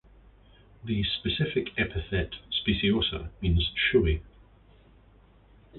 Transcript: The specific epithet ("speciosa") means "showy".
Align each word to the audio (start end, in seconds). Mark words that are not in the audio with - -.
The 0.83 1.03
specific 1.03 1.73
epithet 1.77 2.31
("speciosa") 2.51 3.29
means 3.39 3.69
"showy". 3.75 4.23